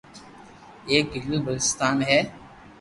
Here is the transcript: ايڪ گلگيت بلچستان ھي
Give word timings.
ايڪ 0.89 1.05
گلگيت 1.13 1.41
بلچستان 1.45 1.95
ھي 2.09 2.19